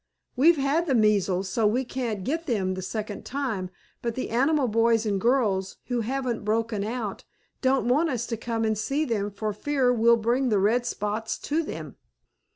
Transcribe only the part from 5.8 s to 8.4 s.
who haven't broken out, don't want us to